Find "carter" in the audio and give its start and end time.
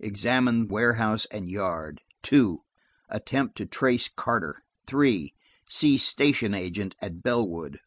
4.08-4.64